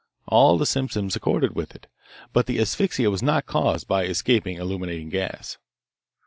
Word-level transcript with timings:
All 0.27 0.57
the 0.57 0.65
symptoms 0.65 1.15
accorded 1.15 1.55
with 1.55 1.75
it. 1.75 1.85
But 2.33 2.47
the 2.47 2.59
asphyxia 2.59 3.11
was 3.11 3.21
not 3.21 3.45
caused 3.45 3.87
by 3.87 4.05
escaping 4.05 4.57
illuminating 4.57 5.09
gas. 5.09 5.59